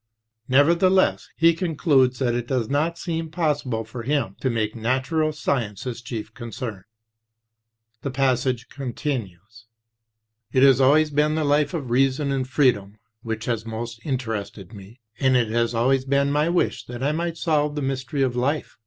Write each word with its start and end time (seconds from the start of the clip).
Nevertheless, 0.47 1.29
he 1.37 1.53
concludes 1.53 2.17
that 2.17 2.33
it 2.33 2.47
does 2.47 2.67
not 2.69 2.97
seem 2.97 3.29
possible 3.29 3.83
for 3.83 4.01
him 4.01 4.35
to 4.41 4.49
make 4.49 4.75
natural 4.75 5.31
science 5.31 5.83
his 5.83 6.01
chief 6.01 6.33
concern. 6.33 6.85
The 8.01 8.09
passage 8.09 8.67
continues: 8.67 9.67
"It 10.51 10.63
has 10.63 10.81
always 10.81 11.11
been 11.11 11.35
the 11.35 11.43
life 11.43 11.75
of 11.75 11.91
reason 11.91 12.31
and 12.31 12.47
freedom 12.47 12.97
which 13.21 13.45
has 13.45 13.63
most 13.63 13.99
inter 14.03 14.33
ested 14.37 14.73
me, 14.73 15.01
and 15.19 15.35
it 15.35 15.49
has 15.49 15.75
always 15.75 16.03
been 16.03 16.31
my 16.31 16.49
wish 16.49 16.83
that 16.87 17.03
I 17.03 17.11
might 17.11 17.37
solve 17.37 17.75
the 17.75 17.83
mystery 17.83 18.23
of 18.23 18.35
life. 18.35 18.79